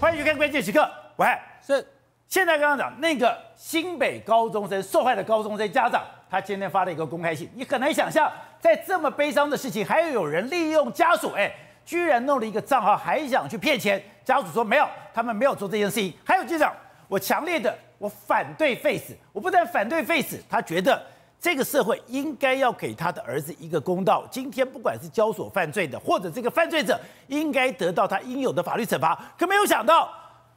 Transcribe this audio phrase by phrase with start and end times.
[0.00, 0.88] 欢迎去看关键时刻。
[1.16, 1.26] 喂，
[1.60, 1.84] 是
[2.28, 7.50] 现在刚刚讲那个新北高中生受害的高中生家长，他今天发了一个公开信。
[7.52, 8.30] 你很难想象，
[8.60, 11.52] 在这么悲伤的事情，还有有人利用家属，哎，
[11.84, 14.00] 居然弄了一个账号，还想去骗钱。
[14.24, 16.14] 家属说没有，他们没有做这件事情。
[16.24, 16.72] 还有局长，
[17.08, 21.02] 我强烈的我反对 Face，，我不但反对 Face，，他觉得。
[21.40, 24.26] 这个社会应该要给他的儿子一个公道。
[24.30, 26.98] 今天不管是交所犯罪的，或者这个犯罪者，
[27.28, 29.16] 应该得到他应有的法律惩罚。
[29.38, 30.10] 可没有想到，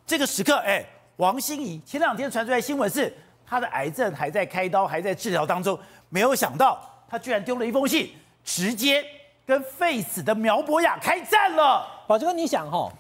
[0.08, 0.84] 这个时刻，哎，
[1.18, 5.78] 王心怡前两天传出来新闻是，他的癌症还在开刀，还在治疗当中。
[6.10, 8.10] 没有想到，他居然丢了一封信，
[8.44, 9.06] 直接
[9.46, 11.86] 跟废死的苗博雅开战了。
[12.08, 12.92] 宝杰哥，你想哈、哦，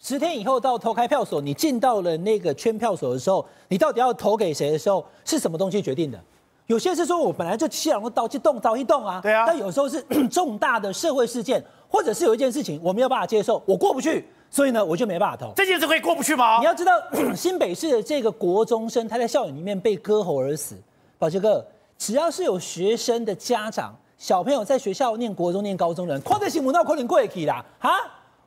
[0.00, 6.20] 十天以后到投开票所，你进到了那个圈票所的时候，你到底要投给谁的时候，是什么东西决定的？
[6.66, 9.44] 有些是说，我本来就希望能刀去动刀一动啊，对啊。
[9.46, 15.52] 但有时候是 重大的社会事件，或者是有一件事情我没有办法接受，我过不去，所以呢，我就没办法投。
[15.54, 16.58] 这件事可以过不去吗？
[16.58, 16.92] 你要知道，
[17.36, 20.76] 新北市的这个国中生，他在校园里面被割喉而死。
[21.18, 21.64] 宝杰哥，
[21.96, 27.90] 只要是有学生的家长，小朋友在学校念国中、念高中的人，跨在新闻那可能过去啦，哈，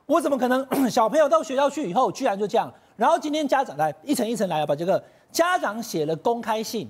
[0.04, 2.70] 我怎么可能 小朋友到学校去以后，居然就这样？
[2.96, 6.86] 然后今天家长来一层一层来啊，宝杰哥，家长写了公开信。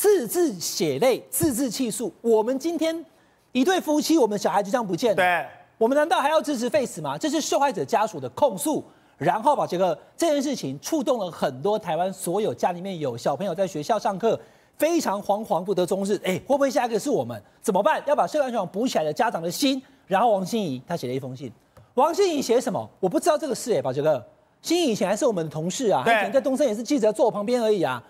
[0.00, 2.10] 字字血泪，字字泣诉。
[2.22, 3.04] 我们今天
[3.52, 5.16] 一对夫妻，我们小孩就这样不见了。
[5.16, 7.18] 对，我们难道还要支持废死吗？
[7.18, 8.82] 这是受害者家属的控诉。
[9.18, 14.40] 然后把这个这件事情触动了很多台湾所有家里面有小朋友在学校上课，
[14.78, 16.18] 非常惶惶不得终日。
[16.24, 17.38] 哎，会不会下一个是我们？
[17.60, 18.02] 怎么办？
[18.06, 19.82] 要把社会安全网补起来的家长的心。
[20.06, 21.52] 然后王心怡她写了一封信。
[21.92, 22.88] 王心怡写什么？
[23.00, 24.24] 我不知道这个事哎，宝杰哥。
[24.62, 28.02] 心怡以前还是我们的同事啊，他以前在东森也是记者，坐我旁边而已啊。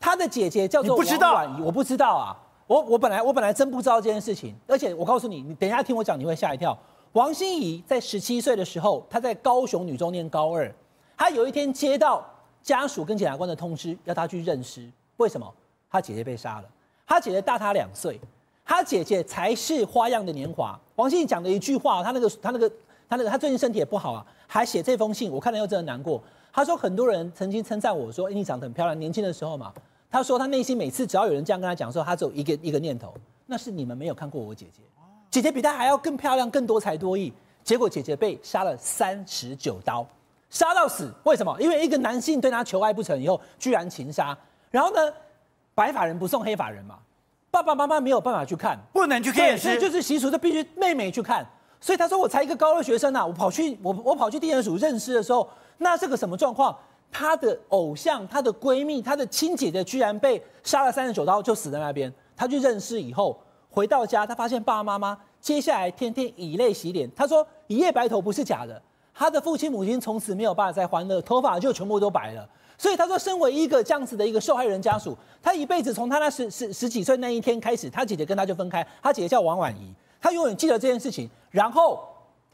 [0.00, 6.76] 他的姐姐叫做王婉仪，我不知道啊，我我本来我本来真不知道这件事情，而且我告诉你，你等一下听我讲，你会吓一跳。
[7.12, 10.72] 王心怡在十七岁的时候，她在高雄女中念高二，
[11.16, 12.24] 她有一天接到
[12.62, 14.86] 家属跟检察官的通知，要她去认尸。
[15.16, 15.50] 为什么？
[15.90, 16.68] 她姐姐被杀了，
[17.06, 18.20] 她姐姐大她两岁，
[18.64, 20.78] 她姐姐才是花样的年华。
[20.96, 22.68] 王心怡讲的一句话，她那个她那个
[23.08, 26.22] 她那个她最近身体也不好啊，还写这封信，我看了又真的难过。
[26.56, 29.70] 她说很多人曾经称赞我说，哎，你长得很漂亮，年轻的时候嘛。
[30.10, 33.12] 他说他内心每次只要有人这样跟他讲的时候，他只有一个一个念头，
[33.44, 34.80] 那是你们没有看过我姐姐，
[35.30, 37.30] 姐姐比他还要更漂亮，更多才多艺。
[37.62, 40.06] 结果姐姐被杀了三十九刀，
[40.48, 41.12] 杀到死。
[41.24, 41.54] 为什么？
[41.60, 44.34] 因为一个男性对她求爱不成以后，居然情杀。
[44.70, 45.12] 然后呢，
[45.74, 46.98] 白发人不送黑发人嘛，
[47.50, 51.46] 爸爸妈妈没有办法去看，不能去看，所以就是习俗，就必须妹妹去看。
[51.82, 55.46] 所以他说我才一个高二学生啊，我跑去我我跑去地检署认尸的时候，
[55.78, 56.76] 那是个什么状况？
[57.10, 62.12] 她的偶像、她的闺蜜、她的亲姐姐居然被杀了三十九刀，就死在那边。
[62.34, 63.38] 她去认尸以后，
[63.70, 67.08] 回到家，她发现爸爸妈妈接下来天天以泪洗脸。
[67.14, 68.82] 她说一夜白头不是假的，
[69.14, 72.46] 她的父亲母亲从此没有办法再欢乐，头发就全部都白了。
[72.76, 81.30] 所以她说，身为一个这样子的一个受害人家属，她一辈子从她那十十十几岁那一天开始，她姐姐跟她就分开，她姐姐叫王婉仪，她永远记得这件事情。
[81.50, 82.00] 然后。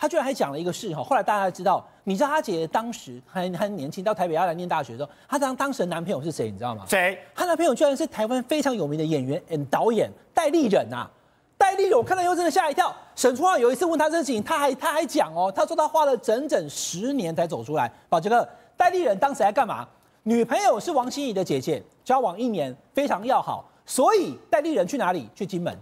[0.02, 6.50] 他居然还讲了一个事哈，后来大家知道，你知道他姐姐当时很很年轻，到台北要来念大学的时候，他当当时的男朋友是谁？
[6.50, 6.84] 你知道吗？
[6.88, 7.16] 谁？
[7.36, 11.10] 他男朋友居然是台湾非常有名的演员、嗯导演戴立忍呐、啊。
[11.56, 12.92] 戴立忍，我看到以后真的吓一跳。
[13.14, 17.88] 沈春华有一次问他这事情，他还他还讲哦，他说他花了整整十年才走出来。
[18.08, 18.44] 宝杰哥，
[18.76, 19.86] 戴立忍当时在干嘛？
[20.24, 25.28] 女朋友是王心怡的姐姐，交往一年非常要好，所以戴立忍去哪里？
[25.32, 25.72] 去金门，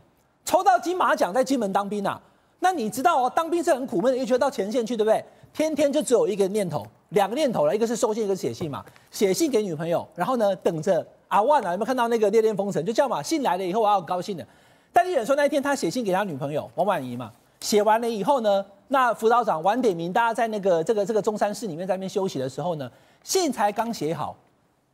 [0.44, 2.20] 抽到金马奖，在金门当兵啊。
[2.60, 5.24] 那你知道哦，当兵是很苦闷的，又觉到前线去，对不对？
[5.52, 8.84] 天天就只有一个念头，两个念头了，一个是收信，一个是写信嘛。
[9.10, 12.82] 写信给女朋友，然后呢，等着阿万啊，有没有看到那个《烈焰风尘》？
[12.86, 14.46] 就这样嘛，信来了以后，我要高兴的。
[14.92, 22.90] 戴立忍说那一天他写信给他女朋友王婉仪嘛，写完了以后呢，那辅导长晚点名，大家在那个这个这个中山市里面在那边休息的时候呢，
[23.24, 24.36] 信才刚写好，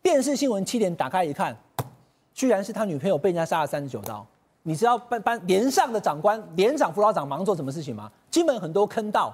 [0.03, 1.56] 电视新闻七点打开一看，
[2.33, 4.25] 居然是他女朋友被人家杀了三十九刀。
[4.69, 8.10] 你知道班班连上的长官、连长、辅导长忙做什么事情吗？
[8.28, 9.32] 金门很多坑道、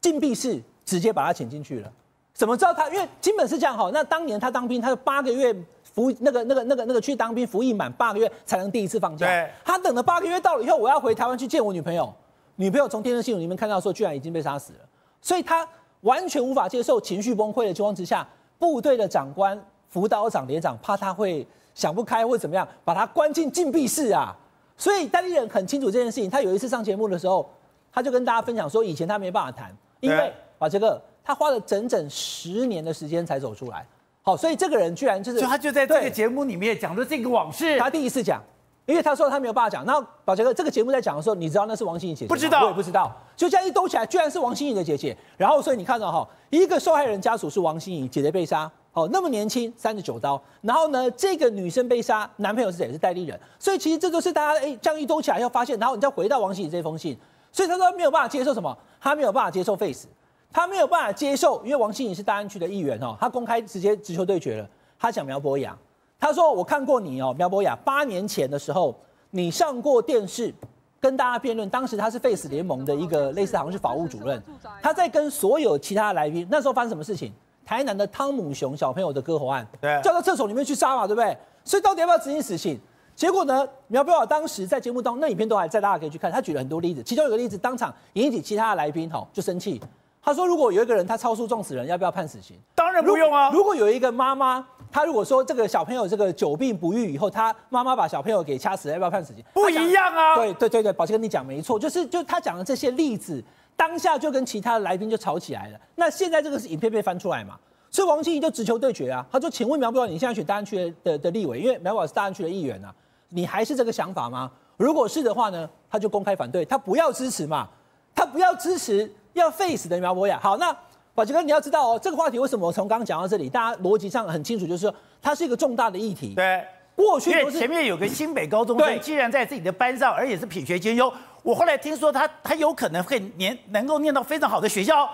[0.00, 1.92] 禁闭室，直接把他请进去了。
[2.32, 2.88] 怎么知道他？
[2.88, 3.90] 因为金门是这样哈。
[3.92, 5.54] 那当年他当兵，他八个月
[5.92, 9.26] 服那个、那个、那个、那个去当兵，服役满八个月才能第一次放假。
[9.62, 12.10] 他等了八个月到了以后，我要回台湾去见我女朋友。
[12.56, 14.78] 女朋友从电视新闻里面看到说，居然已经被杀死了，
[15.20, 15.68] 所以他
[16.00, 18.26] 完全无法接受，情绪崩溃的情况之下，
[18.58, 24.34] 部队的长官、辅导长、连长怕他会想不开或怎么样，把他关进禁闭室啊。
[24.80, 26.30] 所以戴立人很清楚这件事情。
[26.30, 27.48] 他有一次上节目的时候，
[27.92, 33.86] 他就跟大家分享说，以前他没办法谈，因为把这个他花了整整十年的时间才走出来。
[34.22, 37.78] 好，所以这个人居然就是，就他就在这个节目里面讲的这个往事。
[37.78, 38.42] 他第一次讲，
[38.86, 39.84] 因为他说他没有办法讲。
[39.84, 42.28] 然后宝杰哥这个节目在讲的时候，你知道那是王心怡姐姐？
[42.28, 43.14] 不知道，我也不知道。
[43.36, 45.16] 就这样一兜起来，居然是王心怡的姐姐。
[45.36, 50.40] 然后所以你看到哈，一个受害人家属是王心怡姐姐被杀，哦，那么年轻，三十九刀。
[50.60, 52.90] 然后呢，这个女生被杀，男朋友是谁？
[52.92, 53.38] 是代理人。
[53.58, 57.16] 所以其实这都是大家哎这样一兜起来要发现，然后你再回到王心怡这封信。
[57.52, 60.06] 所以他说没有办法接受什么，他没有办法接受 Face，
[60.52, 64.68] 他没有办法接受，因为王心怡是大安区的议员哦，他公开直接直球对决了。
[64.98, 65.76] 他讲苗博雅。
[66.22, 68.94] 他说：“我看过你哦，苗博雅，八年前的时候，
[69.30, 70.54] 你上过电视，
[71.00, 71.66] 跟大家辩论。
[71.70, 74.42] 当时他是 Face 联盟的一个类似，好像是法务主任。
[74.82, 77.32] 他在跟所有其他来宾，那时候发生什么事情？
[77.70, 81.36] 台南的汤姆熊小朋友的割喉案，对，叫到厕所里面去杀嘛，对不对？
[81.64, 82.76] 所以到底要不要执行死刑？
[83.14, 86.32] 结果呢，苗博雅当时在节目当中，那影片都还在，大家可以去看。
[86.32, 89.80] 他举了很多例子，其中有个例子，当场引起其他的来宾吼就生气。
[90.20, 92.56] 他说：如果有一个人他超速撞死人，要不要判死刑？
[92.74, 93.50] 当然不用啊。
[93.52, 99.44] 如果有一个妈妈。”他如果说这个小朋友这个久病不愈以后，他妈妈把小朋友给掐死了，要不要判死刑？
[99.52, 100.34] 不一样啊！
[100.34, 103.40] 对对对对，宝杰跟你讲没错，就是就他讲的这些例子，
[103.76, 105.80] 当下就跟其他的来宾就吵起来了。
[105.94, 107.58] 那现在这个是影片被翻出来嘛？
[107.90, 112.94] 所以王心怡就直球对决啊，他说：“请问苗博雅，你现在选大安区的的的立委，因为苗博雅是大安区的议员啊，
[113.30, 114.50] 你还是这个想法吗？
[114.76, 117.68] 如果是的话呢，他就公开反对，他不要支持嘛，
[118.14, 120.38] 他不要支持要废死的苗博雅。
[120.40, 120.76] 好，那。”
[121.12, 126.34] 宝杰哥，你要知道哦，这个话题为什么我从刚刚讲到这里，大家逻辑上很清楚，就是说它是一个重大的议题。
[126.36, 126.64] 对，
[126.94, 135.08] 过去因为前面有个新北高中生，既然在自己的班上，而且是品学兼优，我后来听说他他有可能会念能够念到非常好的学校，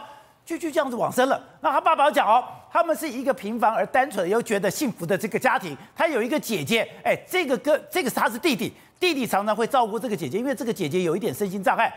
[0.45, 1.41] 就就这样子往生了。
[1.61, 11.93] 那他爸爸讲哦，他们是一个平凡而单纯又觉得幸福的这个家庭，他有一个姐姐，哎，这个哥这个他是弟弟，弟弟常常会照顾这个姐姐，因为这个姐姐有一点身心障碍。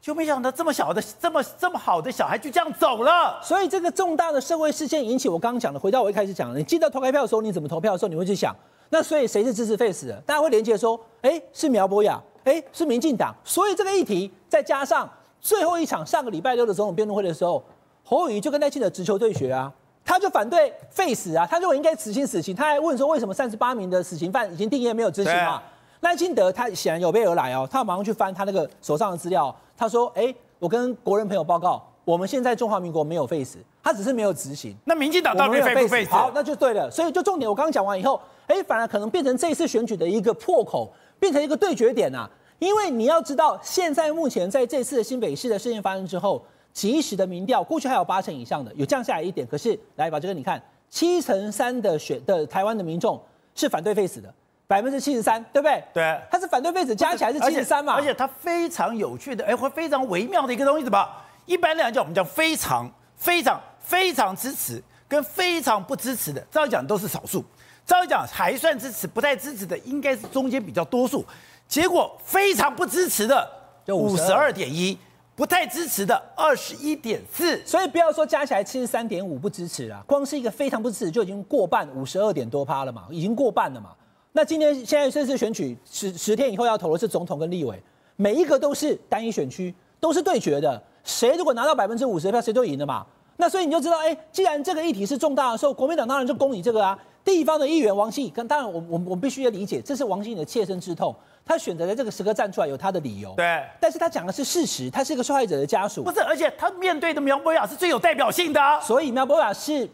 [0.00, 8.54] 就没想到这么小的、这么这么好的小孩就这样走了，所以这个重大的社会事件引起我刚刚讲的，回到我一开始讲的，你记得投开票的时候你怎么投票的时候，你会去想，
[8.90, 10.14] 那所以谁是支持 Face 的？
[10.26, 13.34] 大家会连接说，哎，是苗博雅，哎，是民进党。
[13.42, 15.08] 所以这个议题再加上
[15.40, 17.62] 最后一场上个礼拜六的总统辩论会的时候，
[18.04, 19.72] 侯友谊就跟赖清德直球对决啊，
[20.04, 25.62] 他就反对 Face 啊，他认为应该执行死刑，他还问说为什么三十八名的死刑犯已经定谳没有执行啊？
[26.00, 29.54] 赖清德他显然有备而来哦，他马上去翻他那个手上的资料。
[29.76, 34.76] 他说：“哎，我跟国人朋友报告，我们现在中华民国没有废死，他只是没有执行。
[34.84, 36.10] 那民进党到底废不废死？
[36.12, 36.90] 好，那就对了。
[36.90, 40.92] 所以就重点，我刚刚讲完以后，哎，反而可能变成这一次选举的一个破口，
[41.24, 42.30] 变成一个对决点呐、啊。
[42.58, 49.46] 因为你要知道，现在目前在这次的新北市的事件发生之后，即时的民调，过去还有八成以上的，有降下来一点。
[49.46, 53.18] 可是来把这个你看，七成三的选的台湾的民众
[53.54, 54.32] 是反对废死的。”
[54.66, 55.82] 百分之七十三，对不对？
[55.92, 57.94] 对，他是反对废死，加起来是七十三嘛。
[57.94, 61.08] 而且他非常有趣的，哎，会非常微妙的一个东西，怎么？
[61.46, 67.44] 一般来讲，我们讲非常、非常、非常支持跟非常不支持的，照理讲都是少数。
[67.86, 71.24] 照理讲还算支持，不太支持的应该是中间比较多数。
[71.68, 73.46] 结果非常不支持的
[73.84, 74.96] 就五十二点一，
[75.34, 77.60] 不太支持的二十一点四。
[77.66, 83.90] 所以不要说加起来七十三点五不支持了，光是一个非常不支持就已经过半，五十二点多趴了嘛，已经过半了嘛。
[84.32, 87.82] 那今天现在这次选举十十天以后要投的是总统跟立委，
[88.16, 90.82] 每一个都是单一选区，都是对决的。
[91.02, 93.04] 谁如果拿到百分之五十的票，谁就赢了嘛。
[93.36, 96.98] 那所以你就知道，哎，既然这个议题是重大的时候，国民党当然就攻你这个啊。
[97.24, 103.32] 地方的议员王心怡，跟当然我我我必须要理解，这是王心怡的切身之痛，他选择在这个时刻站出来有他的理由。
[103.36, 106.04] 对，但是他讲的是事实，他是一个受害者的家属。
[106.04, 108.78] 不是，而且他面对的苗博雅是最有代表性的啊。
[108.80, 109.88] 所以苗博雅是。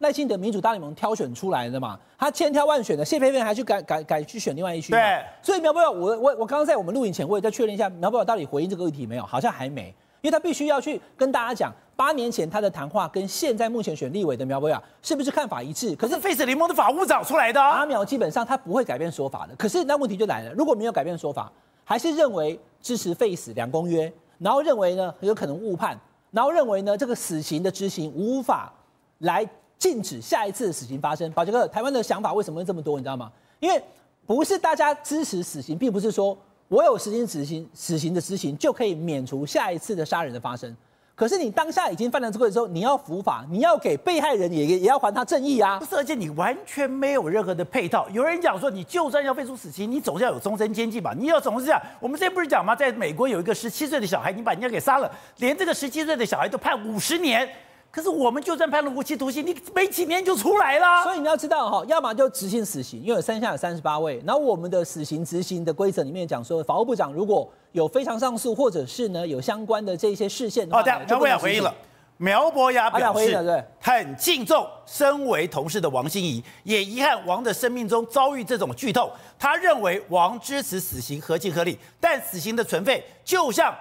[0.00, 4.92] 赖清德民主大联盟挑选出来的嘛，他千挑万选的，谢佩佩还去改改改去选另外一区。
[4.92, 9.22] 对，所以苗博雅，我我我刚刚在我们录影前，我也再确认一下，苗博雅到底回应这个问题没有？
[9.24, 15.94] 好像还没，因为他必须要去跟大家讲，八年前他的谈话跟现在目前选立委的苗博雅是不是看法一致？
[15.96, 19.54] 可是 Face 联盟的法务找出来的，啊，阿苗基本上他不会改变说法的。
[19.56, 21.50] 可是那问题就来了，如果没有改变说法，
[21.84, 25.98] 还是认为支持 Face 两公约，然后认为呢有可能误判，
[26.30, 28.72] 然后认为呢这个死刑的执行无法
[29.18, 29.48] 来。
[29.80, 31.32] 禁止下一次的死刑发生。
[31.32, 32.98] 宝杰哥，台湾的想法为什么会这么多？
[32.98, 33.32] 你知道吗？
[33.60, 33.82] 因为
[34.26, 36.36] 不是大家支持死刑，并不是说
[36.70, 40.72] 我有实行死刑，死刑的执行就可以免除下一次的杀人的发生。
[41.16, 45.80] 可是你当下已经犯了这个的时候，你要伏法，你要给被害人也也要还他正义啊！
[45.80, 48.08] 不是，而且你完全没有任何的配套。
[48.10, 51.12] 有人讲说，你就算要废除死刑，你总是要有终身监禁吧？
[51.18, 51.82] 你要总是这样。
[51.98, 52.76] 我们之前不是讲吗？
[52.76, 57.48] 在美国有一个十七岁的小孩，你把人家给杀了，连这个十七岁的小孩都判五十年。
[57.90, 61.02] 可是我们就算判了无期徒刑，你没几年就出来了。
[61.02, 64.22] 所以你要知道哈，要么就执行死刑，因为有三下有三十八位。
[64.24, 71.74] 然后我们的死刑执行的规则里面讲说，法务部长如果有非常上诉，或者是呢有相关的这些事件的话，哦，对，苗博雅回应了，
[72.16, 79.10] 苗博雅表示对，很敬重身为同事的王心怡，也遗憾王的生命中遭遇这种剧痛。
[79.38, 83.74] 他认为王支持死刑合情合理，但死刑的存废就像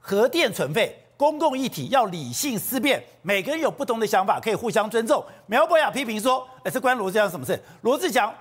[0.00, 5.24] 核电存废，公共议题要理性思辨，每个人有不同的想法，可以互相尊重。
[5.46, 7.58] 苗博雅批评说：“哎，这关罗志祥什么事？
[7.82, 8.32] 罗志祥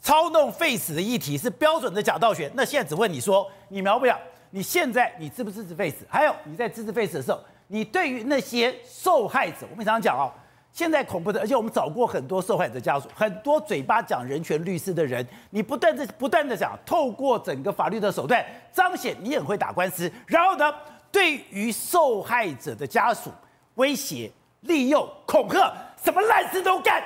[0.00, 2.50] 操弄废死的议题是标准的假道学。
[2.54, 4.18] 那现在只问你说，你苗博雅，
[4.50, 6.06] 你现在你支不支持废死？
[6.08, 10.32] 还有你在支持废死的时候。”你对于那些受害者，我们常常讲哦，
[10.72, 18.42] 现在恐怖的，而且我们找过很多受害者家属，很多嘴巴讲人权律师的人，你不断的不断的讲，透过整个法律的手段
[18.72, 20.72] 彰显你很会打官司，然后呢，
[21.10, 23.30] 对于受害者的家属
[23.74, 24.30] 威胁、
[24.62, 25.72] 利诱、恐吓，
[26.02, 27.02] 什么烂事都干。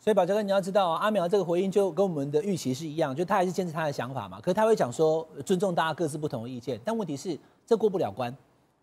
[0.00, 8.34] 所以宝杰哥，你要知道阿苗这个回应就跟我们的预期是一样，就他还是坚持他的想法嘛，可是他会讲说尊重大家各自不同的意见，但问题是这过不了关。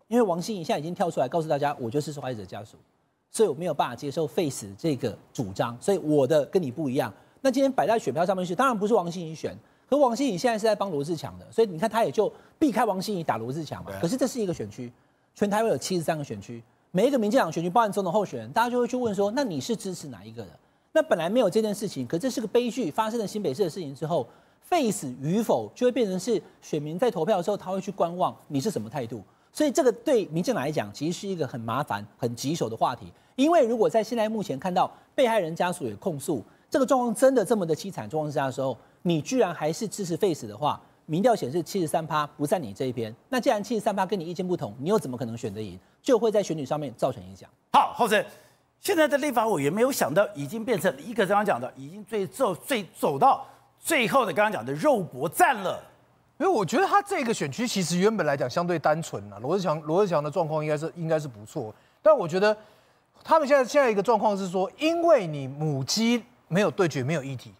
[0.08, 2.76] 因为王心怡现在已经跳出来告诉大家，我就是受害者家属，
[3.30, 7.12] 所以我没有办法接受 Face 这个主张，所以我的跟你不一样。
[7.40, 9.56] 那今天摆在选票上面去，当然不是王心怡选，
[9.88, 13.92] 可王心怡现在是在帮罗志强的，所以你看他也就避开王心怡打罗志强嘛。
[14.00, 14.92] 可是这是一个选区，
[15.34, 20.50] 全台湾有七十三个选区，每一个民进党选区包含总统候选人，大家就会去问说，那你是支持哪一个的？
[20.92, 24.26] 那本来没有这件事情，可这是个悲剧，发生了新北市的事情之后
[24.62, 29.22] ，，face 与否就会变成是选民在投票的时候他会去观望你是什么态度。
[29.52, 33.12] 所以这个对民进党来讲，其实是一个很麻烦、很棘手的话题。
[33.36, 43.14] 因为如果在现在目前看到被害人家属也控诉这个状况真的这么的凄惨状况之下的时候，你居然还是支持 Face 的话，民调显示七十三趴不在你这一边。
[43.28, 45.78] 那既然七十三趴跟你意见不同，你又怎么可能选得赢？
[46.02, 47.48] 就会在选举上面造成影响。
[47.72, 48.24] 好，后生，
[48.80, 53.46] 现在的立法委员没有想到，已经变成一个刚刚讲的，已经最走最走到
[53.78, 55.80] 最后的刚刚讲的肉搏战了。
[56.40, 61.72] 因为我觉得他这个选区其实原本来讲相对单纯啊，罗志祥罗志祥的状况应该是应该是不错，
[62.02, 62.54] 但我觉得
[63.22, 67.52] 他们现在现在一个状况是说，因为你母鸡没有对决，没有议题，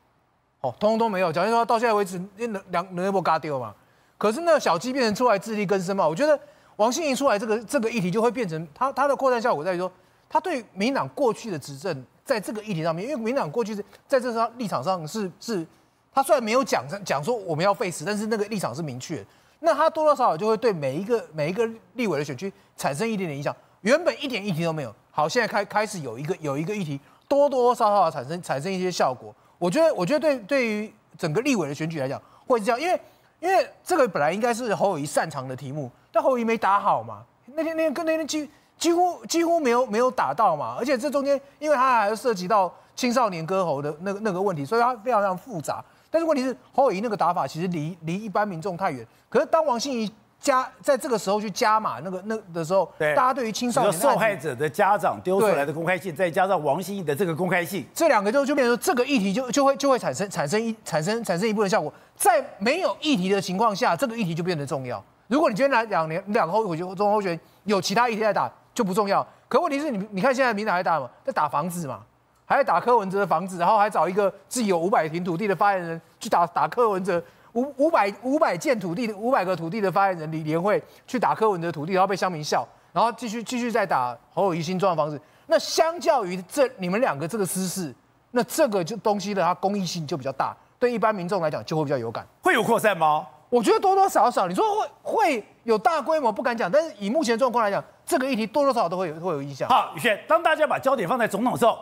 [0.67, 1.33] 哦，通通都没有。
[1.33, 3.75] 假如说到现在为止，那两两波嘎掉嘛，
[4.19, 6.07] 可是那小鸡变成出来自力更生嘛。
[6.07, 6.39] 我觉得
[6.77, 9.91] 王心怡出来这个这个议题就会变成他他的扩散效果在于说，
[10.29, 15.67] 他对民党过去的执政在这个议题上面，因为民党过去是在这上立场上是是。
[16.13, 19.23] 他虽然没有讲讲说我们要废死，但是那个立场是明确。
[19.61, 23.55] 那他多多少少就会对每一个每一个立委的选区产生一点点影响。
[23.83, 29.35] 原本一点议题都没有，好，现在开开始有一个有一个议题，多多少少产生产生一些效果。
[29.59, 33.01] 我觉得我觉得对对于整个立委的选举来讲会是这样，因为
[33.41, 37.23] 因为这个本来应该是侯友宜擅长的题目，但侯友宜没打好嘛。
[37.47, 45.83] 那天那天跟那天几几乎几乎没有没有打到嘛，而且这中间因为他还涉及到青少年割喉的那个那个问题，所以他非常非常复杂。
[46.11, 49.07] 但是问题是侯友宜那个打法其实离离一般民众太远。
[49.29, 61.93] 可是当王心怡加在这个时候去加码那个那的时候，对，大家对于青少年受害者的家长丢出来的公开信，再加上王心怡的这个公开信，这两个就就变成说这个议题就就会就会产生产生一产生产生一部分效果。
[62.15, 65.03] 在没有议题的情况下，这个议题就变得重要。
[65.27, 69.27] 如果你今天来两年两个候选中候选人有其他议题在打就不重要。
[69.49, 72.01] 可问题是你你看现在民党还打嘛，在打房子嘛。
[72.49, 77.21] 还在打柯文哲的房子，然后还找一个自己有五百坪土地的发言人去打打柯文哲
[77.57, 85.19] 五五百五百件土地五百个土地的发言人李连会去打柯文哲的土地，然后被乡民笑，然后继续继续再打侯友宜新庄的房子。
[85.47, 87.95] 那相较于这你们两个这个姿势，
[88.33, 92.27] 那这个就东西的它公益性就比较大，对一般民众来讲就会比较有感。
[92.43, 93.27] 会有扩散吗？
[93.49, 99.67] 我觉得多多少少，你说会会有大规模不敢讲，但是以目前状况来讲，这个议题多多少少都会有会有影响。
[99.69, 101.79] 好，宇轩，当大家把焦点放在总统的时候。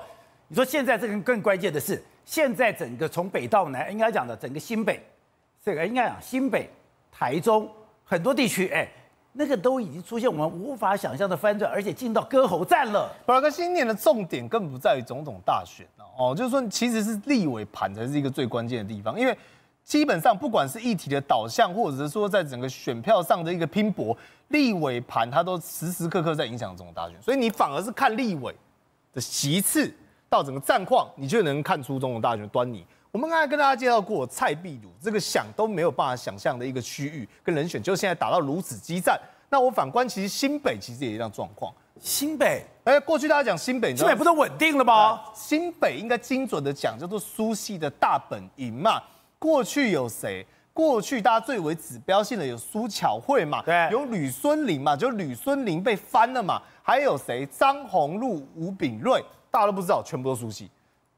[0.49, 5.03] 你说现在这个更关键的是，现在整个从北到南，应该讲的整个新北，
[5.65, 6.69] 这个应该讲新北、
[7.11, 7.67] 台中
[8.05, 8.87] 很多地区，哎，
[9.33, 13.11] 那个都已经出现我们无法想象的翻转，而且进到割喉战了。
[13.25, 15.87] 宝哥，新年的重点更不在于总统大选
[16.19, 19.35] 哦，就是说其实是立委盘才是一个最关键的地方，因为
[19.85, 24.15] 基本上不管是议题的导向，或者是说在整个选票上的一个拼搏，
[24.49, 28.55] 立委盘它都时时刻刻在影响总统大选，所以你反而是看立委
[29.15, 29.91] 的席次。
[30.27, 32.85] 到整个战况，你就能看出总统大选的端倪。
[33.15, 39.17] 我们刚才跟大家介绍过蔡壁如这个想都没有办法想象的一个区域跟人选，就现在打到如此激战。
[39.49, 41.73] 那我反观，其实新北其实也一样状况。
[42.01, 45.21] 新北，哎，过去大家讲新北，新北不都稳定了吗？
[45.33, 49.01] 新北应该精准的讲叫做苏系的大本营嘛。
[49.39, 50.45] 过去有谁？
[50.73, 56.61] 过去大家最为指标性的有苏巧慧嘛，对，有吕孙林嘛，就吕孙林被翻了嘛。
[56.83, 57.47] 还有谁？
[57.47, 59.25] 张宏禄、吴炳瑞。
[59.53, 60.69] 大家都不知道，全部都苏系，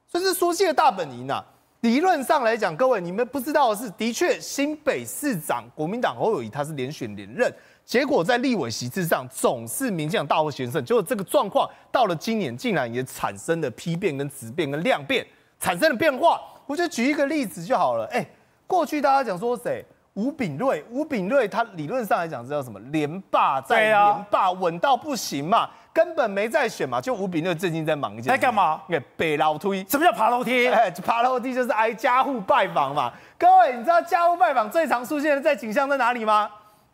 [0.06, 1.44] 所以是苏系的大本营呐、啊。
[1.86, 7.48] 理论上来讲，各位你们不知道的是，的确新北市长国民党侯友宜他是连选连任，
[7.84, 15.24] 结果在立委席次上总是民进党大获全胜，结果这个状况到了今年竟然也产生了批变跟质变跟量变，
[15.60, 16.40] 产生了变化。
[16.66, 18.28] 我就举一个例子就好了，哎、欸，
[18.66, 19.84] 过去大家讲说谁？
[20.14, 22.80] 吴炳瑞，吴炳瑞他理论上来讲是叫什么？
[22.90, 27.00] 连霸再连霸，稳到不行嘛，根本没在选嘛。
[27.00, 28.82] 就吴秉叡最近在忙一件事，在干嘛？
[28.90, 29.82] 哎，北楼梯。
[29.88, 30.68] 什么叫爬楼梯？
[30.68, 33.10] 哎，爬楼梯就是挨家户拜访嘛。
[33.38, 36.50] 各位，你知道家户拜访最常出现的在景象在哪里吗？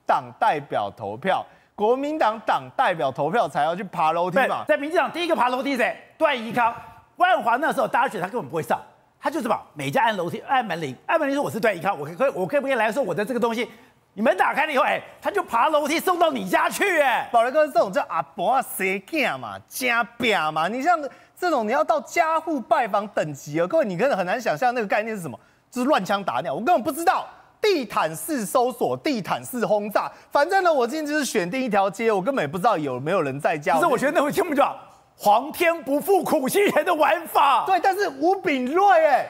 [0.06, 1.44] 党代表投票，
[1.75, 4.64] 国民党党代表投票才要去爬楼梯嘛。
[4.68, 5.97] 在民进党第一个爬楼梯谁？
[6.16, 6.73] 段宜康。
[7.16, 8.80] 万华那时候大家选他根本不会上。
[9.21, 13.68] 他就是把每家按楼梯按门铃，按门铃说我是段宜康，我可以我可以不可以来说我的这个东西？
[14.14, 20.69] 你门打开了以后，哎，他就爬楼梯送到你家去，哎，宝来哥这种叫阿婆啊，谁干嘛家表嘛？
[20.69, 20.99] 你像
[21.38, 25.38] 这种你要到家户拜访等级哦，各位你可能很难想象那个概念是什么，
[25.71, 27.26] 就是乱枪打鸟，我根本不知道
[27.61, 33.75] 地毯式搜索、地毯式轰炸，反正呢，我今天就是选定一条街，我根本也不知道有没有人在家。
[33.75, 34.69] 可是我觉得那会听不懂。
[35.16, 39.26] 皇天不负苦心人的玩法，对，但是吴炳瑞哎，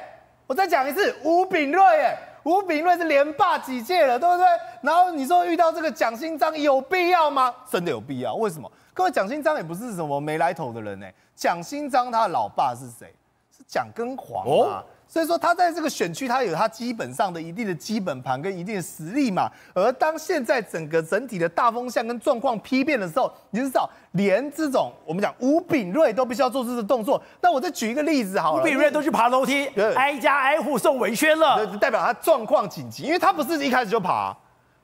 [0.47, 4.47] 我再讲一次，吴炳瑞哎，吴炳瑞是连霸几届了，对不对？
[4.81, 7.55] 然后你说遇到这个蒋新章有必要吗？
[7.71, 8.35] 真的有必要？
[8.35, 8.71] 为什么？
[8.95, 13.15] 各位，蒋新章也不是什么没来头的人呢，蒋新章他的老爸是谁？
[13.57, 14.81] 是蒋根煌啊。
[14.81, 19.47] 哦所以说他在这个选区，他有他基本上的一定的基本盘跟一定的实力嘛。
[19.75, 27.23] 而当现在整个整体的大风向跟状况批变的时候，你就知道，连这种我们讲吴炳瑞都必须要做这个动作。
[27.43, 34.35] 那我再举一个例子好了，吴秉叡都去爬楼梯，挨家挨户送文宣了，代表他状况紧急，因为他不是一开始就爬。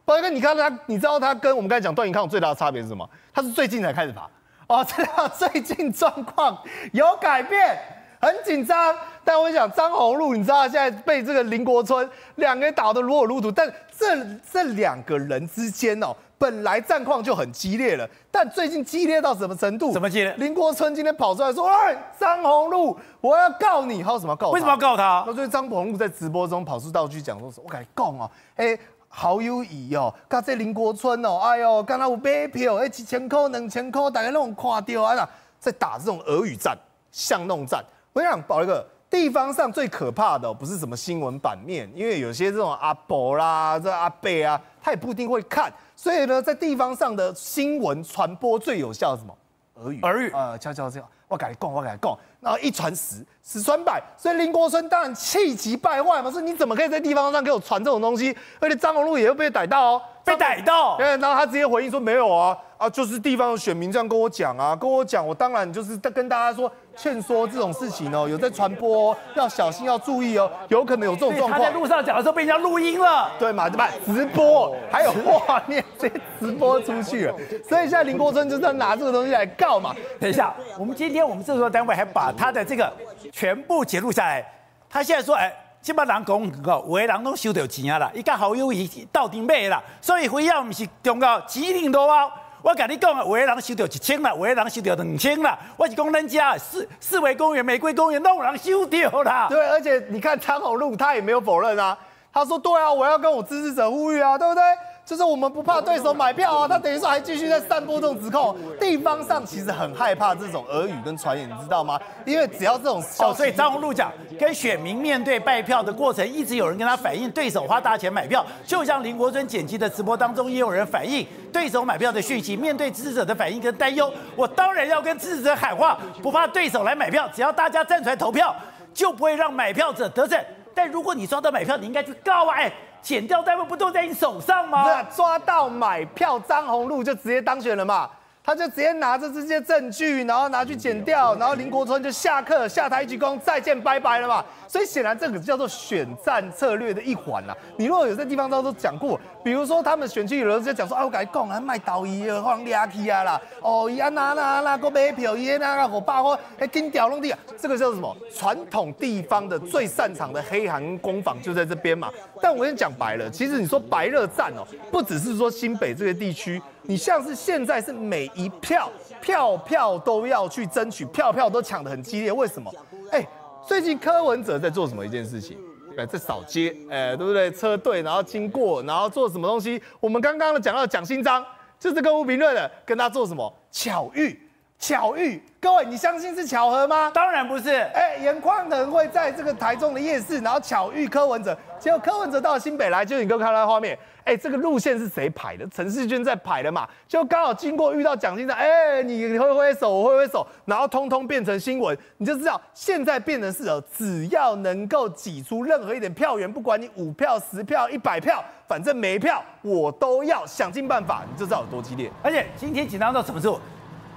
[0.05, 3.09] 宝杰哥，你看他，你知道他跟我们刚才讲段永康最大的差别是什么？
[3.33, 4.29] 他是最近才开始爬。
[4.67, 6.59] 哦，这样最近状况
[6.93, 7.79] 有改变，
[8.21, 8.95] 很紧张。
[9.25, 14.17] 但我想张宏禄，你知道现在被这个林国春两个人打得如火如荼，但这
[14.51, 19.93] 这两个人之间哦，本来战况就很激烈了，但最近激烈到什么程度？
[19.93, 20.33] 什么激烈？
[20.39, 24.53] 林国春今天跑出来说：“哎，张宏禄，我要告你。”还有什么告他？
[24.53, 25.25] 为什么要告他？
[25.27, 35.29] 他说张宏禄在直播中跑出道具讲说：“我跟你讲哦，哎，好友谊哦，跟这林国春哦，哎呦，刚刚有买票，哎，几千块、两千块，大家拢看到啊，
[35.61, 36.75] 在打这种俄语战、
[37.13, 37.85] 巷弄战。
[38.19, 38.87] 我想保一个。
[39.11, 45.73] 地方上最可怕的不是什么新闻版面，因为有些这种阿伯啦、这阿伯啊，他也不一定会看。
[45.97, 49.35] 所以呢，在地方上的新闻传播最有效什么？
[49.77, 50.01] 耳语。
[50.03, 50.31] 耳语。
[50.33, 58.37] 啊，悄悄这样，我跟你讲，我跟你讲，然后一传十，十传百，所以林国春当然气急败坏嘛，说你怎么可以在地方上给我传这种东西？
[58.61, 60.99] 而且张宏禄也会被逮到哦，被逮到。
[60.99, 66.71] 对，然后他直接回应说没有啊，啊，就是地方的选民这样跟我讲啊，跟我讲，我当然就是在跟大家说。
[67.01, 71.53] 劝说这种事情哦，有在传播，要小心，要注意哦，有可能有这种状况。
[71.53, 73.71] 他在路上讲的时候被人家录音了，对嘛？
[73.71, 73.89] 对吧？
[74.05, 77.35] 直播还有画面直接直播出去了，
[77.69, 79.95] 所以现在林国春就是要拿这个东西来告嘛。
[80.19, 82.93] 等一下，我们今天我们制作单位还把他的这个
[83.39, 84.45] 全部揭露下来。
[84.91, 92.29] 他现在说，哎，基本上讲个，有的人都收到钱啊啦，一个好友谊到底买啦，所以非要不是中国吉林多啊。
[92.63, 95.57] 我跟你讲啊，有的人收到一千了，有的人收到两千了。
[95.77, 99.47] 我是讲人家四四维公园、玫瑰公园都有人收到了。
[99.49, 101.97] 对，而且你看张宏路他也没有否认啊，
[102.33, 104.63] 他说对啊，我要跟我支持者呼吁啊，对不对？
[105.09, 108.55] 就是我们不怕对手买票啊，他等于说还继续在散播这种指控。
[108.79, 111.99] 地方上其实很害怕这种耳语跟传言，你知道吗？
[112.27, 122.55] 因为只要这种，哦，所以张宏陆讲，跟选民面对拜票的过程，一直有人跟他反映对手花大钱买票，就像林国尊剪辑的直播当中，也有人反映对手买票的讯息。
[122.55, 128.55] 面对支持者的反应跟担忧，我当然要跟支持者喊话，不怕对手来买票，只要大家站出来投票，
[128.93, 130.39] 就不会让买票者得逞。
[130.75, 132.55] 但如果你抓到买票，你应该去告啊！
[132.59, 132.71] 哎。
[133.03, 134.85] 减掉代位不都在你手上吗？
[134.85, 138.09] 对啊，抓到买票，张宏禄就直接当选了嘛。
[138.49, 144.43] 他就直接拿着这些证据，然后拿去剪掉，然后林国春就下课下台鞠躬，再见拜拜了嘛。
[144.67, 147.55] 所以显然这个叫做选战策略的一环呐。
[147.77, 158.17] 你如果有在地方上都讲过，比如说他们选区有人在讲说，啊，我跟你讲啊，卖刀伊啊，放俩去啊啦，哦，伊啊那那那个买票，伊那个火爆火，还顶掉弄地啊，这个叫什么？
[158.35, 162.11] 传统地方的最擅长的黑函攻防就在这边嘛。
[162.41, 166.63] 但我跟你讲白了，其实你说白热战哦，不只是说新北这个地区。
[166.89, 172.73] 你像是现在是每一票票票都要去争取，票票都抢得很激烈，为什么？
[173.13, 173.29] 哎，
[173.67, 175.59] 最近柯文哲在做什么一件事情？
[175.99, 177.51] 哎，在扫街，哎，对不对？
[177.53, 179.79] 车队然后经过，然后做什么东西？
[180.01, 181.45] 我们刚刚讲到蒋新章，
[181.79, 184.41] 就是跟吴秉叡的，跟他做什么巧遇？
[184.79, 187.11] 巧遇，各位，你相信是巧合吗？
[187.13, 187.69] 当然不是。
[187.71, 195.67] 哎，颜宽能会在这个台中的夜市，然后巧遇柯文哲，结果柯文哲到了新北来，就你刚看到画面，哎，这个路线是谁排的？
[195.69, 212.09] 陈世军在排的嘛，就刚好经过遇到蒋经国，哎，你挥挥手，我挥挥手，然后通通变成新闻，你就知道现在变成是哦，只要能够挤出任何一点票源，不管你五票、十票、一百票，反正每一票我都要想尽办法，你就知道有多激烈。
[212.23, 213.61] 而且今天紧张到什么时候？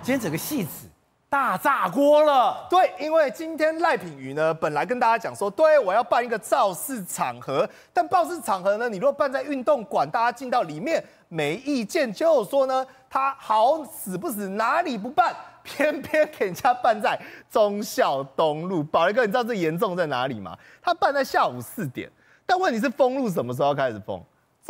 [0.03, 0.87] 今天整个戏子
[1.29, 17.15] 大炸锅了，对，因为今天赖品妤呢，本来跟大家讲说，对，我要办一个造势场合，但造势场合呢，你如果办在运动馆，大家进到里面没意见，就说呢，他好死不死哪里不办，偏偏给人家办在
[17.49, 18.83] 忠孝东路。
[18.83, 20.57] 宝杰哥，你知道这严重在哪里吗？
[20.81, 22.09] 他办在下午四点，
[22.43, 24.19] 但问题是封路什么时候开始封？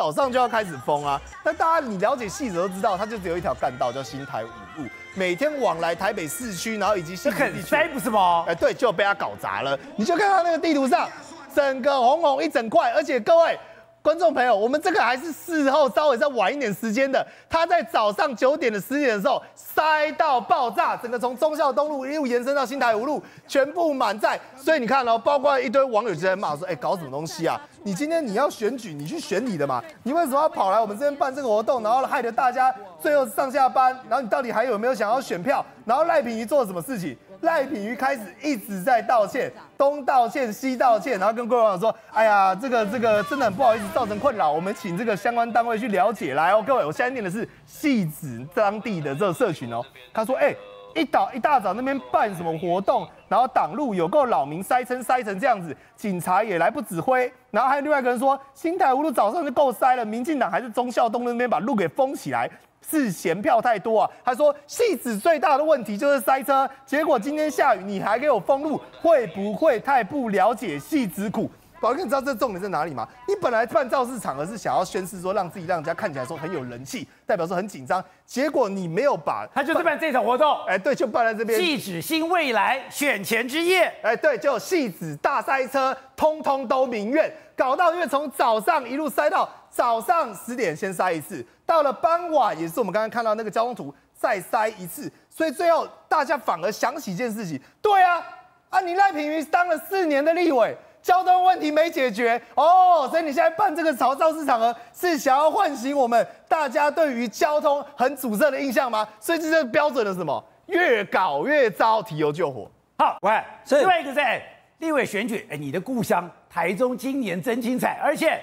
[0.02, 1.22] 早上就要开始封啊！
[1.44, 8.44] 但大家你了解细则都知道，它就只有一条干道叫新台五路，每天往来台北市区，然后以及新北地区，塞不是吗？
[8.48, 9.78] 哎，对，就被他搞砸了。
[9.96, 11.08] 你就看到那个地图上，
[11.54, 13.60] 整个红红一整块，而且各位。
[14.04, 17.24] 观众朋友，我们这个还是事后稍微再晚一点时间的。
[17.48, 24.40] 他在早上九点的十点的时候塞到爆炸，整个从忠孝东路一路延伸到新台五路，全部满载。
[24.58, 27.62] 所以你看哦，包括一堆网友就在骂说：“哎，搞什么东西啊？
[27.84, 29.84] 你今天你要选举，你去选你的嘛？
[30.02, 33.96] 你为什么要跑来我们这边办这个活动，然后害得大家最后上下班？
[34.10, 35.64] 然后你到底还有没有想要选票？
[35.86, 49.84] 然后赖品妤做了什么事情？”赖品妤开始一直在道歉，东道歉西道歉，然后跟各位网友说：“哎呀，这个这个真的很不好意思，造成困扰，我们请这个相关单位去了解。”来哦，各位，我现在念的是汐止当地的这个社群哦。
[50.14, 50.56] 他说：“哎，
[50.96, 57.32] 一早一大早那边办什么活动，然后挡路有够扰民，塞车塞成这样子，警察也来不指挥。
[57.52, 62.50] 然后还有另外一个人说，新台五路早上就够塞了，民进党还是忠孝东路那边把路给封起来。”
[62.90, 64.10] 是嫌票太多啊？
[64.26, 71.50] 他说戏子最大的问题就是塞车，结果今天下雨，你还给我封路，会不会太不了解戏子苦？
[71.82, 73.08] 宝哥，你知道这重点在哪里吗？
[73.28, 81.60] 你本来办造势场合是想要宣示说，让自己让人家看起来说很有人气，代表说很紧张，结果你没有把，他就是办这场活动，哎，对，就办在这边。
[81.60, 91.44] 戏子新未来选前之夜，哎，对，就戏子大塞车，通通都民怨，搞到因为从早上一路塞到早上十点，先塞一次。
[91.66, 98.24] 到了傍晚，也是我们刚刚看到那个交通图，再塞一次，所以最后大家反而想起一件事情，对啊，
[98.70, 109.08] 啊你赖品妤当了四年的立委，交通问题没解决哦，所以你现在办这个潮造市场呢，是想要唤醒我们大家对于交通很阻塞的印象吗？
[109.20, 110.44] 所以这是标准的什么？
[110.68, 112.70] 越搞越糟，提油救火。
[112.98, 114.42] 好，喂，所以另外一个在
[114.80, 118.40] 立委选举，哎，你的故乡台中今年真精彩，而且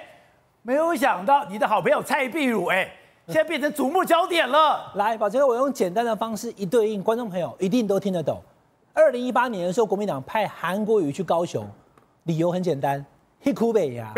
[0.62, 2.88] 没有想到你的好朋友蔡壁如，哎。
[3.27, 4.90] 现在变成瞩目焦点了。
[4.94, 8.42] 来，宝杰哥，我用简单的方式一对应，观众朋友一定都听得懂。
[8.94, 11.62] 二零一八年的时候，国民党派韩国瑜去高雄，
[12.29, 13.03] 理由很简单，
[13.41, 14.12] 黑苦北呀，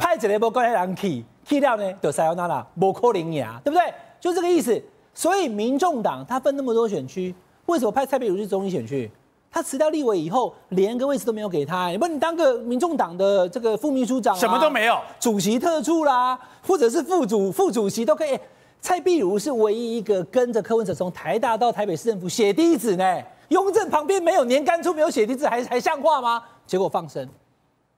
[0.00, 3.94] 派几个无关的人去，去掉呢就塞奥那拉，不可能呀，对不对？
[4.20, 4.82] 就这个意思。
[5.14, 7.32] 所以民众党他分那么多选区，
[7.66, 9.08] 为什么派蔡壁如去中坜选区？
[9.52, 16.36] 他辞掉立委以后，连个位置都没有给他，你不，你当个民众党的这个副秘书长，什么都没有，主席特助啦，
[16.66, 18.36] 或者是副主副主席都可以。
[18.80, 26.42] 蔡壁如是唯一一个跟着柯文哲从台大到台北市政府写第一子呢，雍正旁边没有年干处，没有写地址，还还像话吗？
[26.66, 27.26] 结果放生。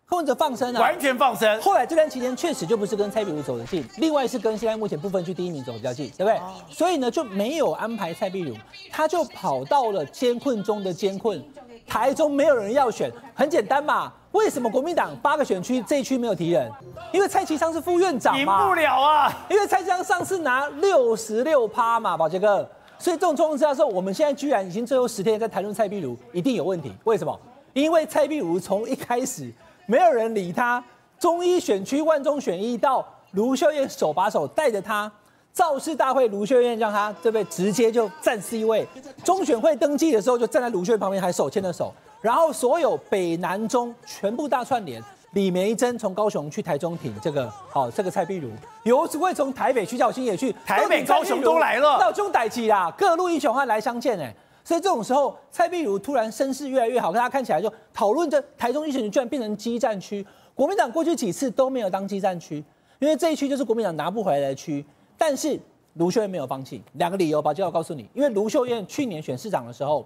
[0.08, 1.60] 柯文哲放生啊，完全放生。
[1.60, 6.40] 后来这段期间确实就不是跟蔡壁如走得近，另外是跟现在目前部分区第一名走得比较近，对不对？
[6.70, 8.54] 所以呢就没有安排蔡壁如，
[8.92, 11.42] 他就跑到了艰困中的艰困，
[11.88, 14.12] 台中没有人要选，很简单嘛。
[14.30, 16.70] 为什么国民党八个选区这一区没有提人？
[17.12, 19.46] 因为蔡其昌是副院长嘛，赢不了啊。
[19.50, 22.58] 因为蔡其昌上次拿六十六趴嘛，宝杰哥。
[22.96, 26.92] 所以这种状况之下说，我们现在居然已经最后十天在谈论蔡壁如，一定有问题。
[27.02, 27.36] 为什么？
[27.72, 29.52] 因为蔡壁如从一开始。
[29.86, 30.82] 没有人理他，
[31.18, 35.10] 中医选区万中选一到卢秀燕手把手带着他，
[35.52, 37.44] 造势大会卢秀燕让他对不对？
[37.44, 38.86] 直接就站 C 位，
[39.24, 48.50] 中选会登记的时候就站在卢秀燕旁边还手牵着手，然后所有北南中全部大串联，李梅珍从高雄去台中挺这个好这个蔡碧如，
[48.82, 54.34] 游淑慧从台北去，小新也去台北高雄都来了，到中台起啦，各路英雄汉来相见哎。
[54.66, 60.26] 所以这种时候，蔡壁如突然声势越来越好，大家看起来就讨论着台中一选区居然变成激战区。
[60.56, 62.56] 国民党过去几次都没有当激战区，
[62.98, 64.84] 因为这一区就是国民党拿不回来的区。
[65.16, 65.56] 但是
[65.94, 70.04] 卢秀燕没有放弃，两个理由，吧，就要告诉你，因为卢秀燕去年选市长的时候，